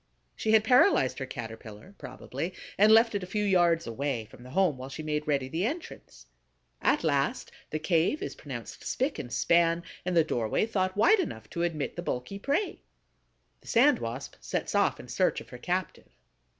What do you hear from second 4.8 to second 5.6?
she made ready